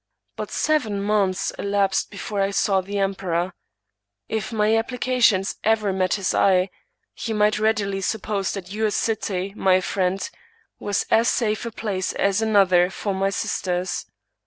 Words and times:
But 0.35 0.49
seven 0.49 0.99
months 1.03 1.51
elapsed 1.59 2.09
before 2.09 2.41
I 2.41 2.49
saw 2.49 2.81
the 2.81 2.97
em 2.97 3.13
peror. 3.13 3.51
If 4.27 4.51
my 4.51 4.75
applications 4.75 5.57
ever 5.63 5.93
met 5.93 6.15
his 6.15 6.33
eye 6.33 6.71
he 7.13 7.33
might 7.33 7.59
readily 7.59 8.01
suppose 8.01 8.51
that 8.53 8.71
your 8.73 8.89
city, 8.89 9.53
my 9.55 9.79
friend, 9.79 10.27
was 10.79 11.05
as 11.11 11.27
safe 11.27 11.67
a 11.67 11.71
place 11.71 12.13
as 12.13 12.41
another 12.41 12.89
for 12.89 13.13
my 13.13 13.29
sisters. 13.29 14.07